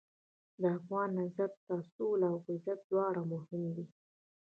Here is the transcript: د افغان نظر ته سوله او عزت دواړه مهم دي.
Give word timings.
د 0.61 0.63
افغان 0.77 1.09
نظر 1.19 1.49
ته 1.65 1.75
سوله 1.93 2.27
او 2.33 2.37
عزت 2.47 2.79
دواړه 2.91 3.21
مهم 3.33 3.63
دي. 3.75 3.85